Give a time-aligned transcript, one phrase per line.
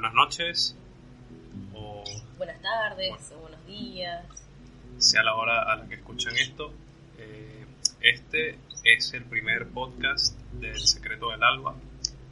[0.00, 0.76] Buenas noches.
[1.74, 2.02] O
[2.38, 4.24] Buenas tardes o buenos días.
[4.96, 6.72] sea la hora a la que escuchan esto.
[7.18, 7.66] eh,
[8.00, 11.74] este es el primer podcast del Secreto del Alba,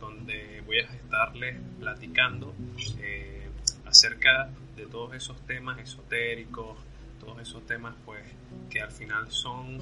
[0.00, 2.54] donde voy a estarles platicando
[3.00, 3.50] eh,
[3.84, 6.78] acerca de todos esos temas esotéricos,
[7.20, 8.24] todos esos temas pues
[8.70, 9.76] que al final son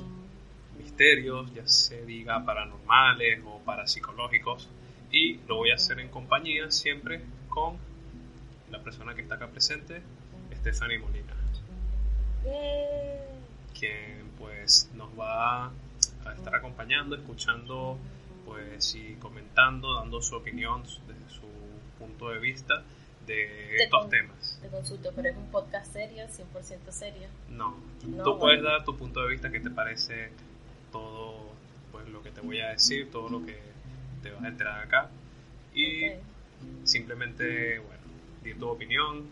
[0.76, 4.68] misterios, ya se diga paranormales o parapsicológicos,
[5.12, 7.22] y lo voy a hacer en compañía siempre
[7.56, 7.78] con
[8.70, 10.02] la persona que está acá presente,
[10.54, 11.32] Stephanie Molina
[13.78, 17.98] quien pues nos va a estar acompañando, escuchando
[18.44, 21.46] pues y comentando, dando su opinión desde su
[21.98, 22.82] punto de vista
[23.26, 24.58] de estos con- temas.
[24.62, 27.28] Te consulto, pero es un podcast serio, 100% serio.
[27.50, 27.76] No,
[28.06, 28.76] No, tú puedes bueno.
[28.76, 30.30] dar tu punto de vista, qué te parece
[30.92, 31.50] todo
[31.90, 33.58] pues lo que te voy a decir, todo lo que
[34.22, 35.10] te vas a enterar acá
[35.74, 36.14] y Ok.
[36.84, 38.02] Simplemente bueno,
[38.42, 39.26] di tu opinión,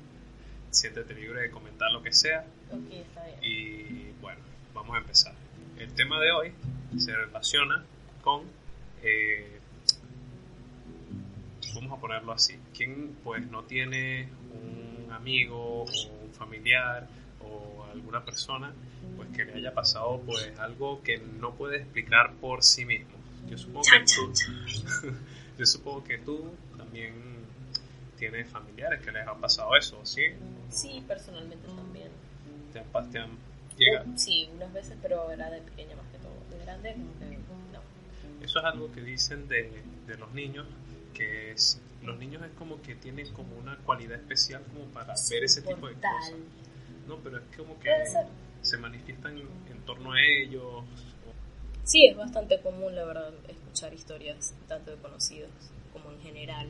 [0.70, 3.38] siéntete libre de comentar lo que sea Ok, está bien.
[3.42, 4.40] Y bueno,
[4.72, 5.34] vamos a empezar.
[5.78, 6.52] El tema de hoy
[6.98, 7.84] se relaciona
[8.22, 8.42] con,
[9.02, 9.58] eh,
[11.74, 17.06] vamos a ponerlo así, ¿quién pues no tiene un amigo o un familiar
[17.40, 18.72] o alguna persona
[19.16, 23.12] pues que le haya pasado pues algo que no puede explicar por sí mismo?
[23.48, 25.12] Yo supongo que tú,
[25.58, 26.54] yo supongo que tú
[26.94, 27.46] también
[28.16, 30.22] tienes familiares que les ha pasado eso, ¿sí?
[30.70, 32.08] Sí, personalmente también.
[32.72, 33.30] Te han, te han
[33.76, 34.06] llegado.
[34.16, 36.34] Sí, unas veces, pero era de pequeña más que todo.
[36.50, 37.36] De grande, como que
[37.72, 38.44] no.
[38.44, 40.66] Eso es algo que dicen de, de los niños,
[41.14, 45.44] que es, los niños es como que tienen como una cualidad especial como para ver
[45.44, 46.34] ese tipo de cosas.
[47.08, 47.90] No, pero es como que
[48.62, 50.84] se manifiestan en torno a ellos.
[51.82, 55.50] Sí, es bastante común, la verdad, escuchar historias tanto de conocidos
[55.94, 56.68] como en general,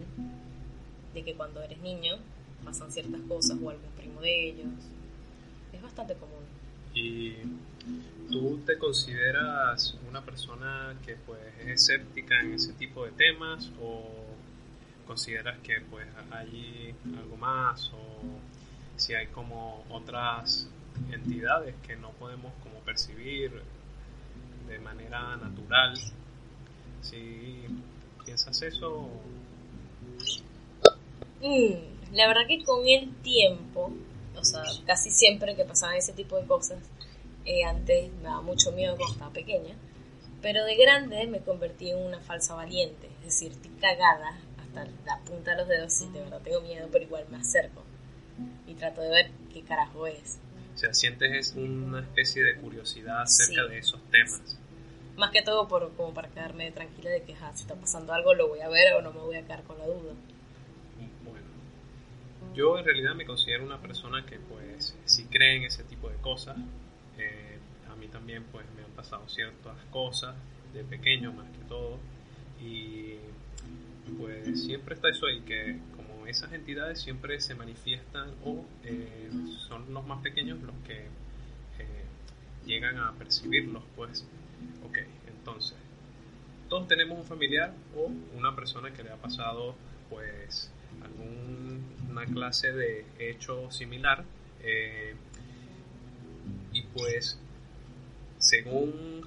[1.13, 2.15] de que cuando eres niño
[2.65, 4.73] pasan ciertas cosas o algún primo de ellos.
[5.73, 6.45] Es bastante común.
[6.95, 7.35] Y
[8.31, 14.05] tú te consideras una persona que pues es escéptica en ese tipo de temas o
[15.07, 18.23] consideras que pues hay algo más o
[18.97, 20.69] si hay como otras
[21.11, 23.51] entidades que no podemos como percibir
[24.69, 25.95] de manera natural
[27.03, 27.67] si
[28.25, 29.09] piensas eso
[31.43, 33.93] Mm, la verdad que con el tiempo,
[34.37, 36.79] o sea, casi siempre que pasaban ese tipo de cosas,
[37.45, 39.75] eh, antes me daba mucho miedo cuando estaba pequeña,
[40.41, 45.19] pero de grande me convertí en una falsa valiente, es decir, estoy cagada hasta la
[45.27, 47.83] punta de los dedos y de verdad tengo miedo, pero igual me acerco
[48.67, 50.39] y trato de ver qué carajo es.
[50.75, 53.71] o sea sientes es una especie de curiosidad acerca Sí.
[53.71, 54.59] de esos temas
[55.17, 58.35] Más que todo por, como para quedarme tranquila de que "Ah, si está pasando algo
[58.35, 60.13] lo voy a ver o no me voy a quedar con la duda.
[61.25, 61.47] Bueno,
[62.55, 66.17] yo en realidad me considero una persona que pues sí cree en ese tipo de
[66.17, 66.57] cosas.
[67.19, 67.59] Eh,
[67.91, 70.35] a mí también pues me han pasado ciertas cosas
[70.73, 71.99] de pequeño más que todo.
[72.61, 73.19] Y
[74.19, 79.31] pues siempre está eso ahí, que como esas entidades siempre se manifiestan o eh,
[79.69, 81.05] son los más pequeños los que
[81.79, 82.05] eh,
[82.67, 84.27] llegan a percibirlos pues.
[84.85, 84.99] Ok,
[85.29, 85.77] entonces
[86.69, 89.75] todos tenemos un familiar o una persona que le ha pasado
[90.11, 90.71] pues
[91.03, 94.25] alguna clase de hecho similar
[94.63, 95.15] eh,
[96.73, 97.39] y pues
[98.39, 99.25] según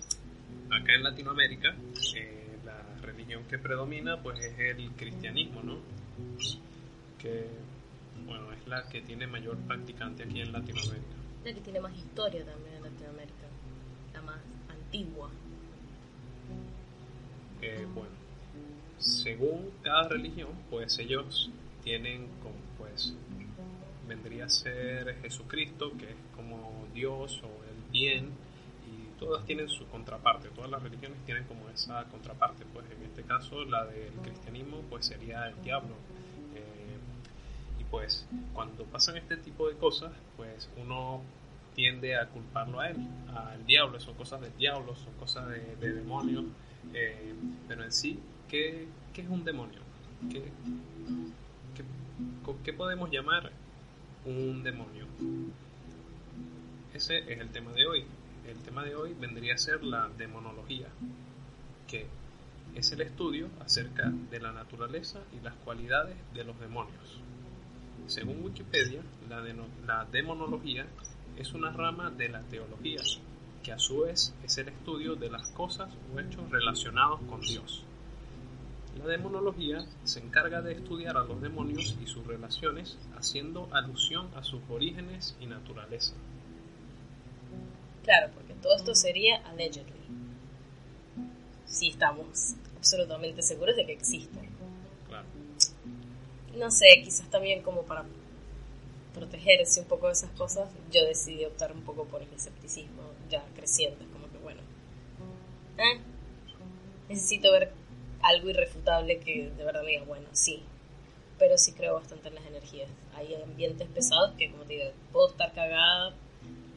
[0.70, 1.76] acá en Latinoamérica
[2.16, 5.78] eh, la religión que predomina pues es el cristianismo no
[7.20, 7.48] que
[8.26, 11.16] bueno es la que tiene mayor practicante aquí en Latinoamérica.
[11.46, 13.48] La que tiene más historia también en Latinoamérica,
[14.14, 14.42] la más
[14.88, 15.30] antigua.
[17.62, 18.12] Eh, bueno,
[18.98, 21.50] según cada religión, pues ellos
[21.84, 23.14] tienen como, pues,
[24.08, 28.30] vendría a ser Jesucristo, que es como Dios o el bien,
[28.88, 33.24] y todas tienen su contraparte, todas las religiones tienen como esa contraparte, pues en este
[33.24, 35.96] caso la del cristianismo, pues sería el diablo.
[36.56, 36.98] Eh,
[37.82, 41.22] y pues cuando pasan este tipo de cosas, pues uno
[41.78, 42.98] tiende a culparlo a él,
[43.36, 46.46] al diablo, son cosas del diablo, son cosas de, de demonios,
[46.92, 47.36] eh,
[47.68, 48.20] pero en sí,
[48.50, 49.80] ¿qué, es un demonio?
[52.64, 53.52] ¿Qué, podemos llamar
[54.26, 55.06] un demonio?
[56.96, 58.06] Ese es el tema de hoy.
[58.48, 60.88] El tema de hoy vendría a ser la demonología,
[61.88, 62.08] que
[62.74, 67.22] es el estudio acerca de la naturaleza y las cualidades de los demonios.
[68.08, 70.88] Según Wikipedia, la demonología
[71.38, 73.02] es una rama de la teología,
[73.64, 77.84] que a su vez es el estudio de las cosas o hechos relacionados con Dios.
[78.98, 84.44] La demonología se encarga de estudiar a los demonios y sus relaciones, haciendo alusión a
[84.44, 86.14] sus orígenes y naturaleza.
[88.04, 89.94] Claro, porque todo esto sería allegedly.
[91.66, 94.50] Si estamos absolutamente seguros de que existen.
[95.08, 95.28] Claro.
[96.58, 98.06] No sé, quizás también como para
[99.18, 103.44] protegerse un poco de esas cosas, yo decidí optar un poco por el escepticismo ya
[103.56, 104.06] creciendo.
[104.14, 104.62] Como que, bueno,
[105.78, 106.00] ¿eh?
[107.10, 107.72] necesito ver
[108.22, 110.64] algo irrefutable que de verdad me diga, bueno, sí,
[111.40, 112.90] pero sí creo bastante en las energías.
[113.16, 116.14] Hay ambientes pesados que, como te digo, puedo estar cagada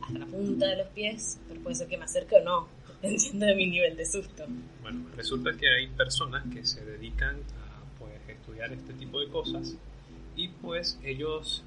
[0.02, 3.46] hasta la punta de los pies, pero puede ser que me acerque o no, dependiendo
[3.46, 4.44] de mi nivel de susto.
[4.82, 9.74] Bueno, resulta que hay personas que se dedican a pues, estudiar este tipo de cosas
[10.36, 11.64] y pues ellos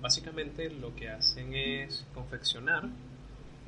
[0.00, 2.84] básicamente lo que hacen es confeccionar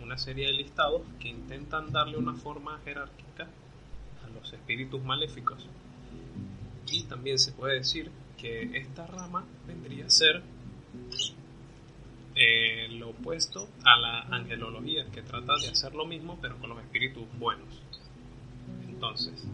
[0.03, 3.49] una serie de listados que intentan darle una forma jerárquica
[4.25, 5.67] a los espíritus maléficos.
[6.87, 10.43] Y también se puede decir que esta rama vendría a ser
[12.35, 16.81] eh, lo opuesto a la angelología, que trata de hacer lo mismo pero con los
[16.81, 17.83] espíritus buenos.
[18.89, 19.45] Entonces,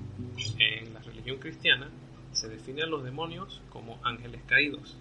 [0.58, 1.88] en la religión cristiana
[2.32, 4.96] se define a los demonios como ángeles caídos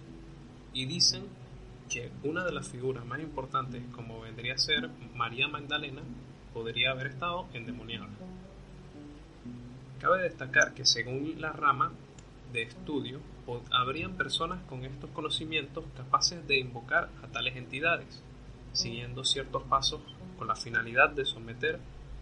[0.72, 1.24] y dicen
[1.88, 6.02] que una de las figuras más importantes, como vendría a ser María Magdalena,
[6.52, 8.08] podría haber estado endemoniada.
[10.00, 11.92] Cabe destacar que según la rama
[12.52, 13.20] de estudio,
[13.70, 18.22] habrían personas con estos conocimientos capaces de invocar a tales entidades,
[18.72, 20.00] siguiendo ciertos pasos
[20.38, 21.78] con la finalidad de someter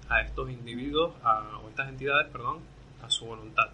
[0.09, 1.15] a estos individuos
[1.63, 2.59] o estas entidades, perdón,
[3.03, 3.71] a su voluntad.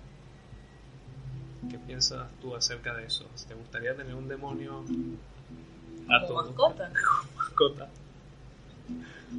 [1.70, 3.26] ¿Qué piensas tú acerca de eso?
[3.46, 4.84] ¿Te gustaría tener un demonio
[6.26, 6.90] como mascota.
[7.36, 7.88] mascota.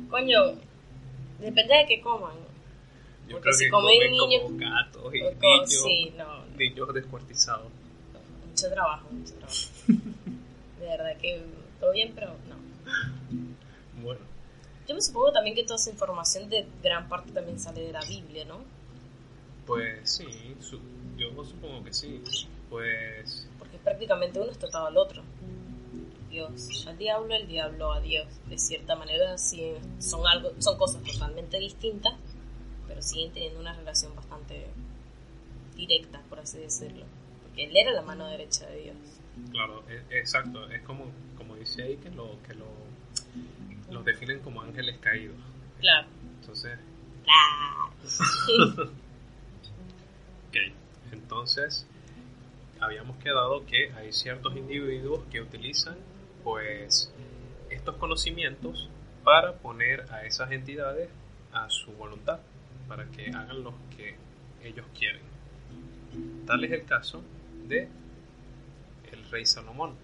[0.10, 0.40] Coño,
[1.40, 2.34] depende de qué coman.
[3.28, 6.14] Yo Porque creo si que comen comen niños- como gatos y o co- niños, sí,
[6.18, 6.46] no.
[6.58, 7.68] niños descuartizados.
[8.48, 9.60] Mucho trabajo, mucho trabajo.
[10.80, 11.44] De verdad que
[11.80, 12.56] todo bien, pero no.
[14.02, 14.22] Bueno,
[14.88, 18.02] Yo me supongo también que toda esa información de gran parte también sale de la
[18.02, 18.60] Biblia, ¿no?
[19.68, 20.80] pues sí, su-
[21.16, 22.24] yo supongo que sí.
[22.72, 25.22] Pues Porque prácticamente uno está atado al otro.
[26.48, 28.28] Dios al diablo, el diablo a Dios.
[28.48, 32.14] De cierta manera, sí, son, algo, son cosas totalmente distintas,
[32.88, 34.68] pero siguen teniendo una relación bastante
[35.76, 37.06] directa, por así decirlo.
[37.44, 38.96] Porque él era la mano derecha de Dios.
[39.52, 41.06] claro, e- exacto, es como,
[41.38, 42.66] como dice ahí que lo que lo
[43.92, 45.36] los definen como ángeles caídos.
[45.80, 46.08] Claro.
[46.42, 46.78] Entonces,
[47.24, 48.90] Claro.
[50.50, 50.58] ok,
[51.12, 51.86] entonces
[52.80, 55.98] habíamos quedado que hay ciertos individuos que utilizan
[56.44, 57.12] pues
[57.70, 58.90] estos conocimientos
[59.24, 61.10] para poner a esas entidades
[61.52, 62.40] a su voluntad,
[62.88, 64.16] para que hagan lo que
[64.64, 65.22] ellos quieren.
[66.46, 67.24] Tal es el caso
[67.68, 67.88] de
[69.12, 69.96] el rey Salomón,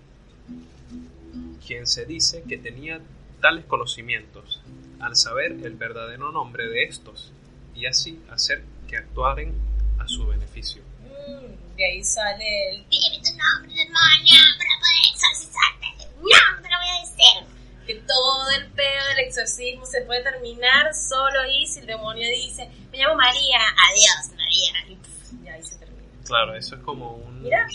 [1.65, 3.01] quien se dice que tenía
[3.41, 4.61] tales conocimientos
[4.99, 7.31] al saber el verdadero nombre de estos
[7.75, 9.53] y así hacer que actuaren
[9.99, 10.81] a su beneficio.
[11.01, 15.87] Mm, de ahí sale el Dime tu nombre, demonio, para poder exorcizarte.
[16.17, 17.55] No, no te lo voy a decir.
[17.85, 22.69] Que todo el pedo del exorcismo se puede terminar solo ahí si el demonio dice,
[22.91, 24.91] me llamo María, adiós María.
[24.91, 26.03] Y pff, ahí se termina.
[26.25, 27.43] Claro, eso es como un...
[27.43, 27.67] Mira.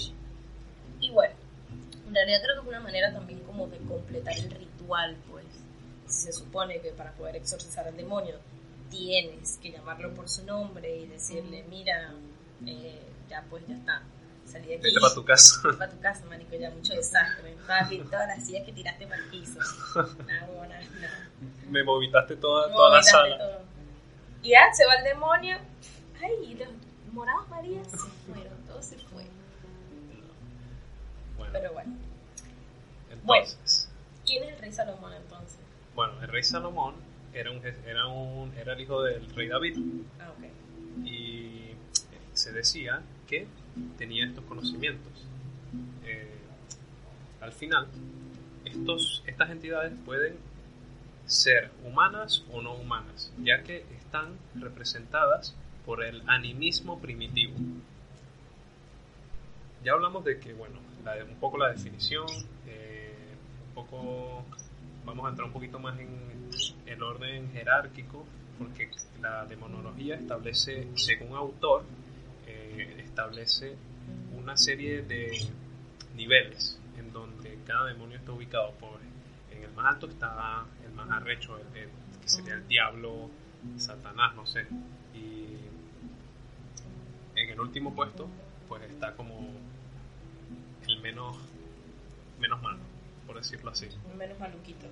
[1.01, 1.35] Y bueno,
[2.07, 5.47] en realidad creo que es una manera también como de completar el ritual, pues.
[6.07, 8.35] Si se supone que para poder exorcizar al demonio
[8.91, 12.13] tienes que llamarlo por su nombre y decirle, mira,
[12.67, 14.03] eh, ya pues ya está,
[14.51, 14.83] salí de aquí.
[14.85, 15.61] Vete para tu casa.
[15.65, 17.57] Vete pa' tu casa, marico, ya mucho desastre.
[17.67, 19.59] Papi, todas las sillas que tiraste para el piso.
[21.71, 23.39] Me movitaste toda, No, toda la miraste sala.
[23.39, 23.61] todo.
[24.43, 25.57] Y ya se va el demonio.
[26.23, 26.69] Ay, los
[27.15, 29.25] morados María se fueron, todo se fue.
[31.37, 31.97] Bueno, Pero bueno,
[33.11, 33.89] entonces...
[34.27, 35.59] ¿quién es el rey Salomón entonces?
[35.95, 36.95] Bueno, el rey Salomón
[37.33, 39.79] era, un, era, un, era el hijo del rey David
[40.21, 41.05] Ah, ok.
[41.07, 41.75] y
[42.35, 43.47] se decía que
[43.97, 45.13] tenía estos conocimientos.
[46.05, 46.37] Eh,
[47.41, 47.87] al final,
[48.65, 50.35] estos, estas entidades pueden
[51.27, 55.55] ser humanas o no humanas, ya que están representadas
[55.87, 57.55] por el animismo primitivo.
[59.85, 60.81] Ya hablamos de que, bueno,
[61.29, 62.27] un poco la definición,
[62.67, 63.15] eh,
[63.69, 64.45] un poco,
[65.07, 66.09] vamos a entrar un poquito más en
[66.87, 68.27] el orden jerárquico,
[68.59, 68.91] porque
[69.23, 71.85] la demonología establece, según autor,
[72.99, 73.77] establece
[74.37, 75.31] una serie de
[76.17, 78.99] niveles en donde cada demonio está ubicado por
[79.51, 83.31] en el más alto está el más arrecho el, el- que sería el diablo
[83.77, 84.67] satanás no sé
[85.15, 85.57] y
[87.37, 88.29] en el último puesto
[88.69, 89.51] pues está como
[90.87, 91.37] el menos
[92.41, 92.81] menos malo
[93.27, 93.87] por decirlo así
[94.19, 94.87] Menos maluquito.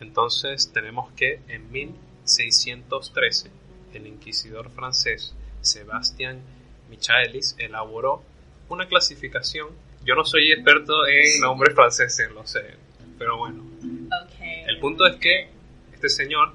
[0.00, 3.50] entonces tenemos que en 1613
[3.94, 6.40] el inquisidor francés Sebastián
[6.88, 8.22] Michaelis elaboró
[8.68, 9.68] una clasificación.
[10.04, 12.74] Yo no soy experto en nombres franceses, lo sé,
[13.18, 13.62] pero bueno.
[13.62, 14.40] Ok.
[14.66, 15.48] El punto es que
[15.92, 16.52] este señor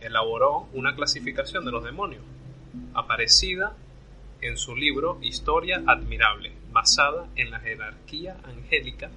[0.00, 2.22] elaboró una clasificación de los demonios,
[2.94, 3.74] aparecida
[4.40, 9.10] en su libro Historia Admirable, basada en la jerarquía angélica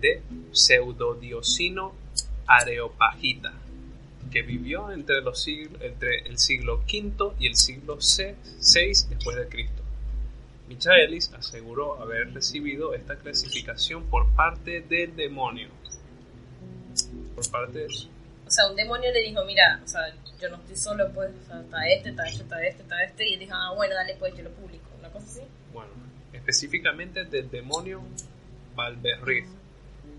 [0.00, 1.94] de Pseudodiosino
[2.46, 3.52] Areopagita,
[4.30, 9.48] que vivió entre, los siglos, entre el siglo V y el siglo VI después de
[9.48, 9.82] Cristo.
[10.68, 15.68] Michaelis aseguró haber recibido esta clasificación por parte del demonio.
[17.34, 20.02] Por parte de O sea, un demonio le dijo, mira, o sea,
[20.40, 23.28] yo no estoy solo, pues, o sea, está este, está este, está este, está este,
[23.28, 25.40] y él dijo, ah, bueno, dale, pues, yo lo publico, una cosa así.
[25.72, 25.90] bueno,
[26.32, 28.02] específicamente del demonio
[28.76, 29.46] Valberriz,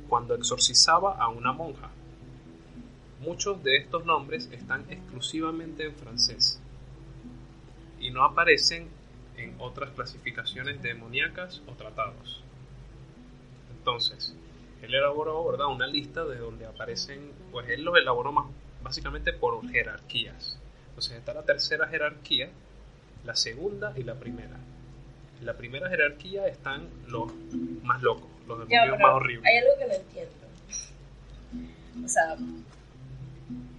[0.10, 1.90] cuando exorcizaba a una monja.
[3.22, 6.60] Muchos de estos nombres están exclusivamente en francés
[8.00, 8.88] y no aparecen
[9.38, 12.44] en otras clasificaciones demoníacas o tratados.
[13.78, 14.36] Entonces,
[14.82, 15.68] él elaboró ¿verdad?
[15.68, 18.46] una lista de donde aparecen, pues él los elaboró más
[18.84, 20.58] básicamente por jerarquías.
[20.90, 22.50] Entonces está la tercera jerarquía,
[23.24, 24.58] la segunda y la primera.
[25.40, 27.32] En la primera jerarquía están los
[27.84, 29.46] más locos, los Ya, demonios pero más horribles.
[29.48, 30.32] hay algo que no entiendo.
[32.06, 32.36] O sea,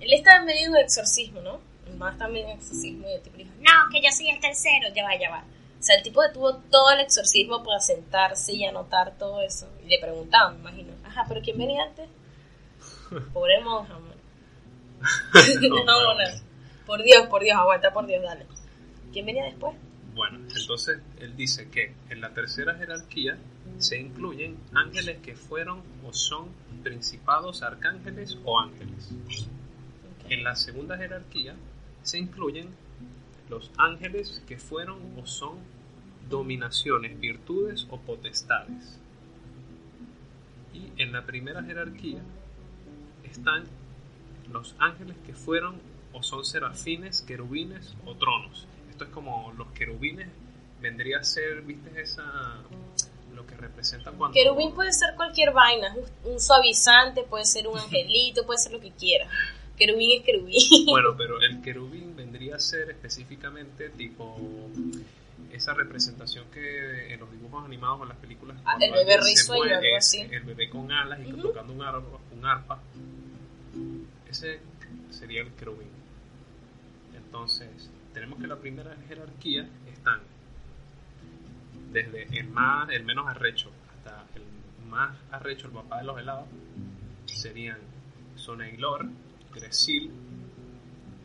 [0.02, 1.60] él está en medio de un exorcismo, ¿no?
[1.86, 4.88] El man está en exorcismo y el tipo dijo, No, que yo soy el tercero.
[4.94, 5.44] ya va, ya va.
[5.78, 9.68] O sea, el tipo detuvo todo el exorcismo para sentarse y anotar todo eso.
[9.84, 12.08] Y le preguntaban, me imagino, ajá, pero ¿quién venía antes?
[13.32, 14.12] Pobre monja, man.
[15.68, 16.52] no, No, no.
[16.86, 18.46] Por Dios, por Dios, aguanta, por Dios, dale.
[19.12, 19.76] ¿Quién venía después?
[20.14, 23.38] Bueno, entonces él dice que en la tercera jerarquía
[23.78, 26.48] se incluyen ángeles que fueron o son
[26.82, 29.10] principados, arcángeles o ángeles.
[30.28, 31.54] En la segunda jerarquía
[32.02, 32.68] se incluyen
[33.48, 35.58] los ángeles que fueron o son
[36.28, 38.98] dominaciones, virtudes o potestades.
[40.72, 42.22] Y en la primera jerarquía
[43.24, 43.64] están
[44.50, 45.76] los ángeles que fueron
[46.12, 48.66] o son serafines, querubines o tronos.
[48.90, 50.28] Esto es como los querubines
[50.80, 52.24] vendría a ser, ¿viste esa
[53.34, 58.44] lo que representa cuando Querubín puede ser cualquier vaina, un suavizante, puede ser un angelito,
[58.44, 59.26] puede ser lo que quiera.
[59.86, 60.56] Querubín es querubín.
[60.86, 64.36] Bueno, pero el querubín vendría a ser específicamente tipo
[65.52, 69.74] esa representación que en los dibujos animados o en las películas Ah, el bebé muere,
[69.74, 70.20] algo así.
[70.20, 71.42] el bebé con alas y Ujú.
[71.42, 72.80] tocando un arpa, un arpa
[74.30, 74.60] ese
[75.10, 75.88] sería el querubín
[77.14, 77.68] entonces
[78.14, 80.20] tenemos que la primera jerarquía están
[81.92, 86.46] desde el más el menos arrecho hasta el más arrecho el papá de los helados
[87.26, 87.78] serían
[88.36, 89.06] Soneilor
[89.54, 90.10] Gresil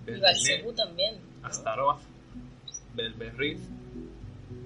[0.07, 1.15] Y Balcebú también.
[1.43, 1.99] Astaroth,
[2.95, 3.59] Belberith,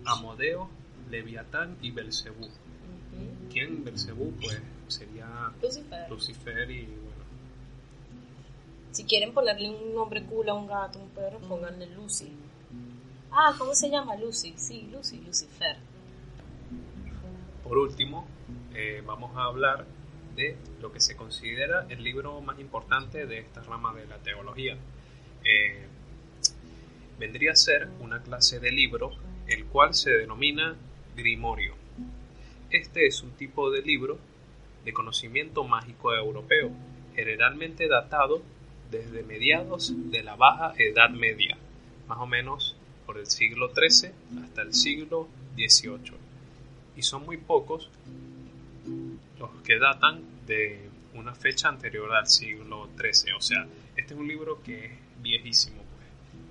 [0.06, 0.70] Amodeo,
[1.10, 2.48] Leviatán y Belcebú.
[3.52, 4.32] ¿Quién Belcebú?
[4.42, 6.10] Pues sería Lucifer.
[6.10, 7.24] Lucifer y bueno,
[8.92, 12.32] Si quieren ponerle un nombre cool a un gato, un perro, pónganle Lucy.
[13.32, 14.54] Ah, ¿cómo se llama Lucy?
[14.58, 15.78] Sí, Lucy, Lucifer.
[17.64, 18.28] Por último,
[18.74, 19.86] eh, vamos a hablar
[20.36, 24.78] de lo que se considera el libro más importante de esta rama de la teología.
[25.44, 25.86] Eh,
[27.20, 29.12] vendría a ser una clase de libro
[29.48, 30.76] el cual se denomina
[31.16, 31.76] grimorio.
[32.70, 34.18] Este es un tipo de libro
[34.86, 36.72] de conocimiento mágico europeo,
[37.16, 38.42] generalmente datado
[38.90, 41.58] desde mediados de la Baja Edad Media,
[42.08, 44.12] más o menos por el siglo XIII
[44.44, 46.14] hasta el siglo XVIII.
[46.96, 47.90] Y son muy pocos
[49.40, 53.34] los que datan de una fecha anterior al siglo XIII.
[53.34, 55.84] O sea, este es un libro que es viejísimo,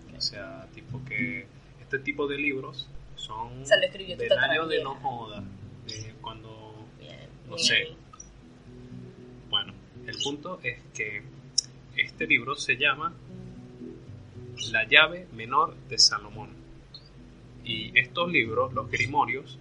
[0.07, 0.17] pues.
[0.17, 1.47] O sea, tipo que
[1.81, 5.43] este tipo de libros son Se lo escribió tu del año de no joda,
[5.87, 7.19] de cuando Bien.
[7.49, 7.89] No bien sé.
[9.49, 9.73] Bueno,
[10.07, 11.23] el punto es que
[11.97, 13.13] este libro se llama
[14.73, 16.51] La llave menor de Salomón.
[17.65, 19.59] Y estos libros, los grimorios,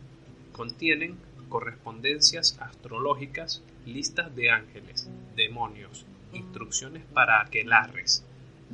[0.51, 1.17] contienen
[1.50, 8.24] correspondencias astrológicas, listas de ángeles, demonios, instrucciones para aquelarres,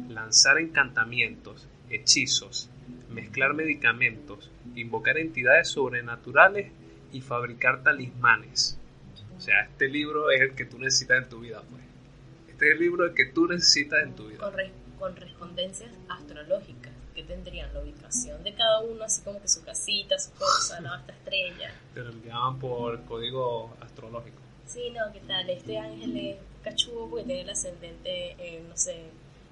[0.10, 2.70] lanzar encantamientos, hechizos,
[3.10, 6.72] mezclar medicamentos, invocar entidades sobrenaturales
[7.13, 8.77] y fabricar talismanes.
[9.38, 11.84] O sea, este libro es el que tú necesitas en tu vida, pues.
[12.50, 14.39] Este es el libro que tú necesitas en tu vida.
[14.39, 19.48] Con, re- con correspondencias astrológicas que tendrían la ubicación de cada uno, así como que
[19.48, 21.74] su casita, su cosa, la esta estrella.
[21.93, 24.38] Te lo enviaban por código astrológico.
[24.67, 25.50] Sí, no, ¿qué tal?
[25.50, 29.05] Este ángel es cachudo porque tiene el ascendente, eh, no sé,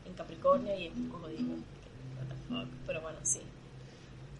[0.05, 1.53] en Capricornio y es un código.
[1.53, 2.67] What the fuck.
[2.85, 3.39] Pero bueno, sí.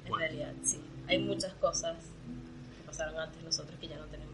[0.04, 0.18] En Bueno.
[0.18, 0.82] realidad, sí.
[1.08, 1.96] Hay muchas cosas
[2.78, 4.34] que pasaron antes nosotros que ya no tenemos,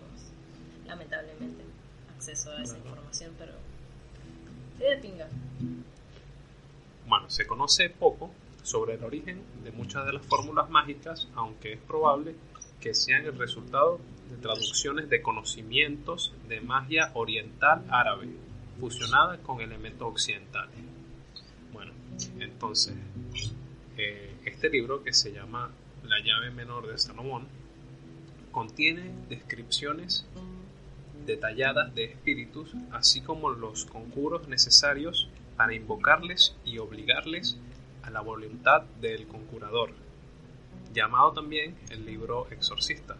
[0.87, 1.63] lamentablemente,
[2.15, 2.89] acceso a esa Claro.
[2.89, 3.53] información, pero.
[4.79, 5.27] Sí, de pinga.
[7.07, 8.31] Bueno, se conoce poco
[8.69, 12.35] sobre el origen de muchas de las fórmulas mágicas, aunque es probable
[12.79, 13.99] que sean el resultado
[14.29, 18.29] de traducciones de conocimientos de magia oriental árabe,
[18.79, 20.75] fusionada con elementos occidentales.
[21.73, 21.91] Bueno,
[22.39, 22.93] entonces,
[23.97, 25.71] eh, este libro que se llama
[26.03, 27.47] La llave menor de Salomón
[28.51, 30.27] contiene descripciones
[31.25, 37.57] detalladas de espíritus, así como los conjuros necesarios para invocarles y obligarles
[38.09, 39.91] la voluntad del conjurador,
[40.93, 43.17] llamado también el libro exorcista.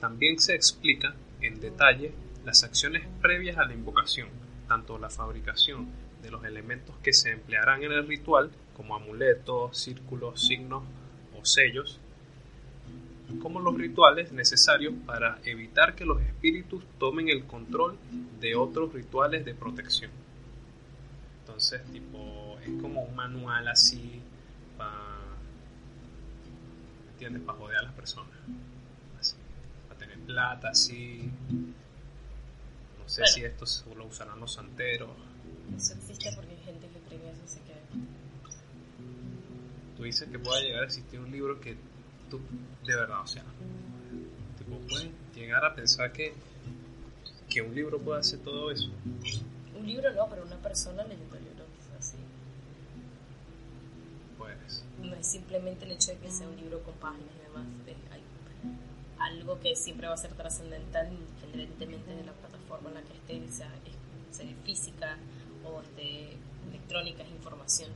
[0.00, 2.12] También se explica en detalle
[2.44, 4.28] las acciones previas a la invocación,
[4.68, 5.88] tanto la fabricación
[6.22, 10.82] de los elementos que se emplearán en el ritual, como amuletos, círculos, signos
[11.38, 11.98] o sellos,
[13.40, 17.96] como los rituales necesarios para evitar que los espíritus tomen el control
[18.40, 20.10] de otros rituales de protección.
[21.56, 24.20] Entonces, tipo, es como un manual así
[24.76, 24.92] para,
[27.12, 27.40] ¿entiendes?
[27.44, 28.36] Para joder a las personas.
[29.18, 29.36] Así,
[29.88, 31.30] para tener plata, así.
[32.98, 33.32] No sé Bueno.
[33.34, 35.08] si esto lo usarán los santeros.
[35.74, 37.74] Eso existe porque hay gente que cree eso, así que.
[39.96, 41.74] Tú dices que pueda llegar a existir un libro que
[42.28, 42.38] tú,
[42.84, 43.44] de verdad, o sea,
[44.58, 46.34] tipo, puedes llegar a pensar que,
[47.48, 48.90] que un libro puede hacer todo eso.
[49.86, 52.16] Un libro no, pero una persona leyendo libros así.
[54.36, 57.66] Pues, No es simplemente el hecho de que sea un libro con páginas y demás.
[57.86, 58.22] es- hay
[59.38, 63.48] algo que siempre va a ser trascendental independientemente de la plataforma en la que esté,
[63.52, 65.16] sea, es- sea física
[65.64, 66.36] o esté
[66.68, 67.92] electrónica, es información.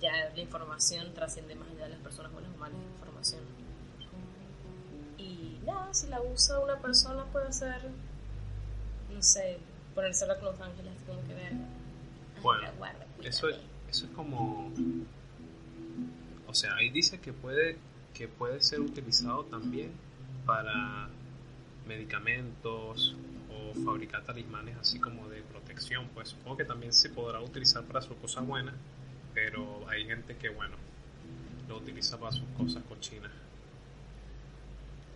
[0.00, 3.42] Ya la información trasciende más allá de las personas buenas o malas, es información.
[5.18, 7.90] Y nada, si la usa una persona puede ser,
[9.12, 9.58] no sé,
[9.94, 11.52] ponerse con los ángeles, como que ver.
[12.42, 13.56] Bueno, eso es,
[13.88, 14.72] eso es como...
[16.46, 17.78] O sea, ahí dice que puede,
[18.14, 19.92] que puede ser utilizado también
[20.44, 21.08] para
[21.86, 23.16] medicamentos
[23.50, 26.08] o fabricar talismanes así como de protección.
[26.14, 28.74] Pues supongo que también se podrá utilizar para sus cosas buenas,
[29.34, 30.76] pero hay gente que, bueno,
[31.68, 33.32] lo utiliza para sus cosas cochinas.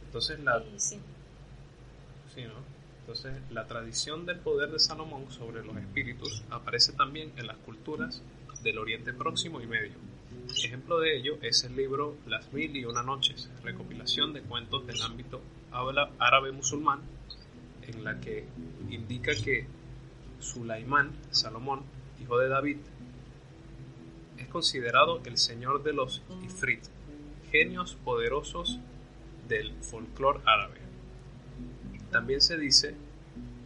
[0.06, 0.98] Entonces la, Y sí.
[2.34, 2.75] Sí, ¿no?
[3.06, 8.20] Entonces, la tradición del poder de Salomón sobre los espíritus aparece también en las culturas
[8.64, 9.94] del Oriente Próximo y Medio.
[10.64, 15.00] Ejemplo de ello es el libro Las Mil y Una Noches, recopilación de cuentos del
[15.02, 15.40] ámbito
[15.70, 16.98] habla árabe musulmán,
[17.86, 18.44] en la que
[18.90, 19.68] indica que
[20.40, 21.84] Sulaimán, Salomón,
[22.20, 22.78] hijo de David,
[24.36, 26.82] es considerado el señor de los Ifrit,
[27.52, 28.80] genios poderosos
[29.46, 30.85] del folclore árabe.
[32.16, 32.94] También se dice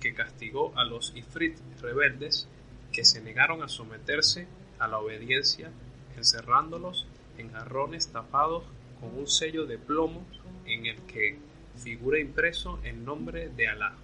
[0.01, 2.49] que castigó a los Ifrit rebeldes
[2.91, 4.49] que se negaron a someterse
[4.81, 5.71] a la obediencia,
[6.17, 7.07] encerrándolos
[7.39, 8.65] en jarrones tapados
[8.99, 10.27] con un sello de plomo
[10.65, 11.39] en el que
[11.77, 13.95] figura impreso el nombre de Alá.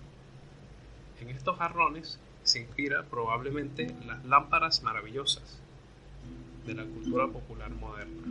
[1.21, 5.61] En estos jarrones se inspira probablemente las lámparas maravillosas
[6.65, 8.23] de la cultura popular moderna.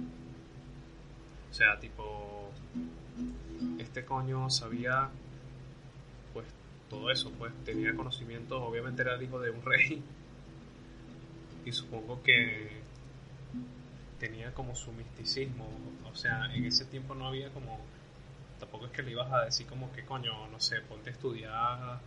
[1.52, 2.54] O sea, tipo,
[3.80, 5.10] este coño sabía
[6.36, 6.46] pues
[6.90, 10.04] todo eso, pues tenía conocimientos, obviamente era el hijo de un rey.
[11.66, 12.84] Y supongo que
[14.20, 15.66] tenía como su misticismo,
[16.06, 17.80] o sea, en ese tiempo no había como,
[18.60, 22.00] tampoco es que le ibas a decir como que coño, no sé, ponte a estudiar,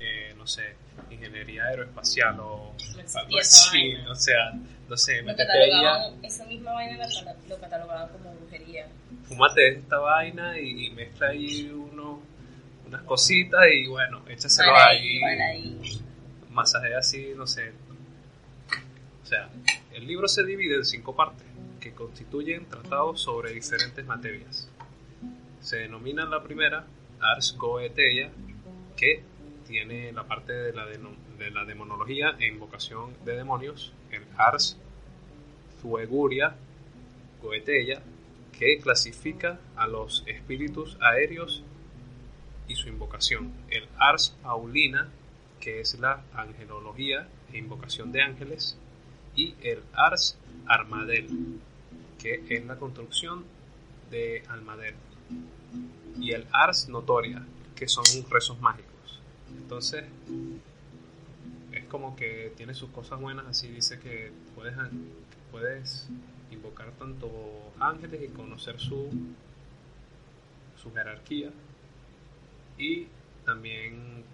[0.00, 0.74] eh, no sé,
[1.10, 2.72] ingeniería aeroespacial o
[3.14, 4.52] algo así, o sea,
[4.88, 7.06] no sé, catalogaban, esa misma vaina
[7.48, 8.88] lo catalogaban como brujería.
[9.24, 12.22] fúmate esta vaina y, y mezcla ahí uno,
[12.86, 16.00] unas cositas y bueno, échaselo ahí, ahí.
[16.50, 17.72] masajea así, no sé.
[19.22, 19.48] O sea,
[19.92, 21.46] el libro se divide en cinco partes,
[21.80, 24.68] que constituyen tratados sobre diferentes materias.
[25.60, 26.86] Se denomina la primera
[27.20, 28.30] Ars Goetheia,
[28.96, 29.22] que
[29.66, 34.76] tiene la parte de la, de la demonología e invocación de demonios, el Ars
[35.80, 36.54] Zueguria
[37.42, 38.00] Goetheia,
[38.56, 41.64] que clasifica a los espíritus aéreos
[42.68, 43.52] y su invocación.
[43.68, 45.08] El Ars Paulina,
[45.60, 48.76] que es la angelología e invocación de ángeles.
[49.34, 51.60] Y el Ars Armadel,
[52.18, 53.44] que es la construcción
[54.10, 54.94] de Almadel.
[56.18, 59.20] Y el Ars Notoria, que son rezos mágicos.
[59.56, 60.04] Entonces,
[61.72, 64.74] es como que tiene sus cosas buenas, así dice que puedes,
[65.52, 66.08] puedes
[66.50, 67.30] invocar tanto
[67.78, 69.10] ángeles y conocer su,
[70.76, 71.50] su jerarquía
[72.78, 73.06] y
[73.44, 74.24] también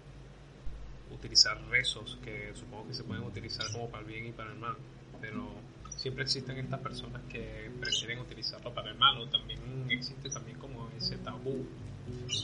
[1.11, 4.57] utilizar rezos que supongo que se pueden utilizar como para el bien y para el
[4.57, 4.75] mal
[5.21, 5.53] pero
[5.89, 10.89] siempre existen estas personas que prefieren utilizarlo para el mal o también existe también como
[10.97, 11.65] ese tabú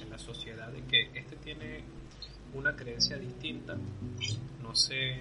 [0.02, 1.84] en la sociedad de que este tiene
[2.54, 3.76] una creencia distinta.
[4.62, 5.18] No se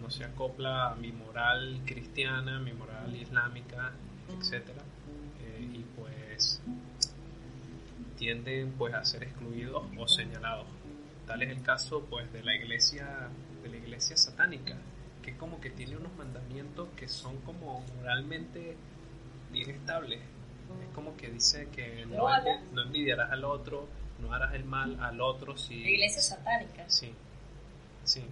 [0.00, 3.92] no se acopla a mi moral cristiana mi moral islámica
[4.28, 4.82] etcétera.
[5.40, 6.60] Eh, y pues
[8.16, 10.66] tienden pues a ser excluidos o señalados.
[11.26, 13.28] Tal es el caso pues de la iglesia
[13.62, 14.76] de la iglesia satánica,
[15.22, 18.76] que es como que tiene unos mandamientos que son como moralmente
[19.50, 20.20] bien estables.
[20.20, 23.88] Es como que dice que no, envidiarás al otro,
[24.20, 26.88] no harás el mal al otro si La iglesia satánica.
[26.88, 27.12] sí.
[28.04, 28.24] Sí.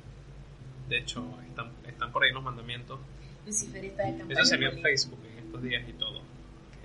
[0.89, 3.01] De hecho, están, están por ahí los mandamientos.
[3.47, 4.33] Lucifer está de.
[4.33, 4.83] Eso salió en.
[4.83, 6.21] Facebook en estos días y todo.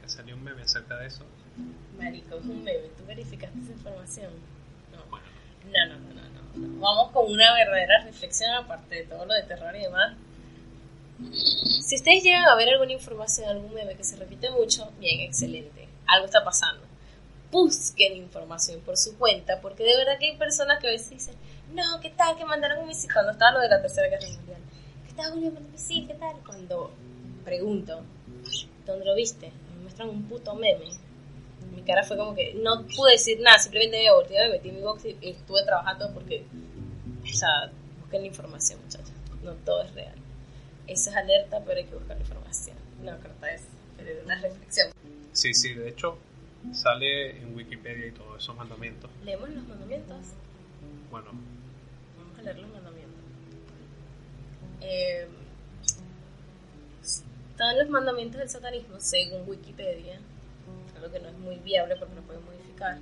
[0.02, 1.26] Que salió un meme acerca de eso.
[1.98, 2.88] Marico, es un meme.
[2.98, 4.32] ¿Tú verificaste esa información?
[4.92, 5.04] No.
[5.10, 5.26] Bueno,
[5.66, 6.80] No, no, no, no, no.
[6.80, 10.16] Vamos con una verdadera reflexión aparte de todo lo de terror y demás.
[11.82, 15.88] Si ustedes llegan a ver alguna información, algún meme que se repite mucho, bien, excelente.
[16.08, 16.86] Algo está pasando.
[17.52, 21.36] Busquen información por su cuenta, porque de verdad que hay personas que a veces dicen,
[21.74, 22.38] no, ¿qué tal?
[22.38, 24.62] Que mandaron un misil cuando estaba lo de la Tercera Guerra Mundial.
[25.08, 25.34] ¿Qué tal?
[25.34, 26.36] Unión mandó un misil, ¿qué tal?
[26.46, 26.92] Cuando
[27.44, 28.02] pregunto,
[28.86, 29.52] ¿dónde lo viste?
[29.74, 30.86] Me muestran un puto meme
[31.76, 34.76] mi cara fue como que no pude decir nada, simplemente me volteé, me metí en
[34.76, 36.46] mi box y y estuve trabajando porque,
[37.24, 39.12] o sea, busquen la información, muchachos.
[39.44, 40.16] No todo es real.
[40.88, 42.76] Eso es alerta, pero hay que buscar la información.
[43.04, 43.62] No, corta es
[43.98, 44.90] pero una reflexión.
[45.32, 46.18] Sí, sí, de hecho
[46.74, 49.10] sale en Wikipedia y todos esos mandamientos.
[49.24, 50.18] Leemos los mandamientos.
[51.12, 51.28] Bueno,
[52.18, 53.20] Vamos a leer los mandamientos.
[54.82, 55.28] Eh,
[57.02, 60.20] están los mandamientos del satanismo según Wikipedia,
[61.00, 63.00] algo que no es muy viable porque no puedes modificar.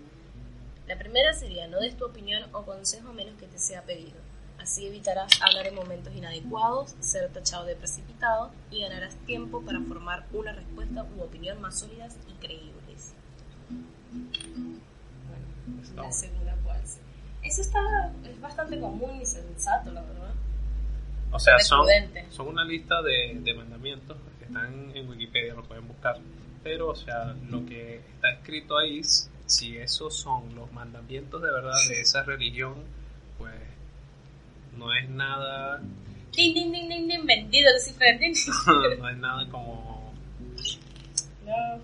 [0.87, 4.17] La primera sería no des tu opinión o consejo a menos que te sea pedido.
[4.59, 10.25] Así evitarás hablar en momentos inadecuados, ser tachado de precipitado y ganarás tiempo para formar
[10.31, 13.13] una respuesta u opinión más sólidas y creíbles.
[15.27, 16.99] Bueno, la segunda ser.
[17.43, 20.33] Eso está, es bastante común y sensato, la verdad.
[21.31, 21.87] o sea, son,
[22.29, 26.19] son una lista de, de mandamientos que están en Wikipedia, lo pueden buscar.
[26.63, 29.01] Pero, o sea, lo que está escrito ahí,
[29.45, 32.75] si esos son los mandamientos de verdad de esa religión,
[33.37, 33.53] pues
[34.77, 35.81] no es nada,
[36.37, 38.19] Ding, ding, ding, ding, ding, vendido Lucifer.
[38.19, 38.35] Ding.
[38.99, 40.13] no es nada como
[41.43, 41.79] No.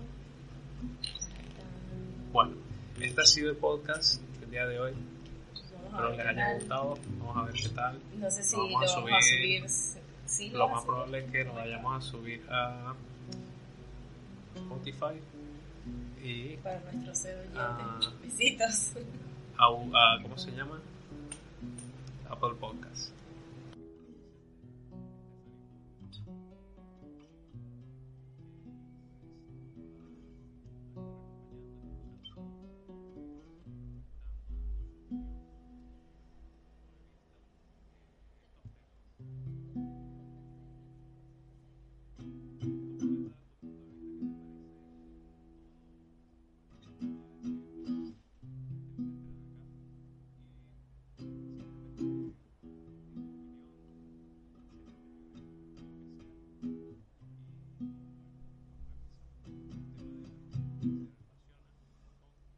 [2.32, 2.52] Bueno,
[3.00, 4.92] este ha sido el podcast del día de hoy.
[5.54, 6.98] Espero les haya gustado.
[7.18, 8.00] Vamos a ver qué tal.
[8.16, 10.00] No sé si Vamos lo a vamos a subir-.
[10.26, 10.86] Sí, Lo más a subir.
[10.86, 12.94] probable es que lo vayamos a subir a
[14.54, 15.20] Spotify
[16.22, 17.50] y Para nuestros oyentes.
[17.56, 18.00] Ah.
[18.22, 18.92] Besitos.
[19.58, 20.80] a, a- ¿cómo se llama?
[22.30, 23.10] Apple Podcast.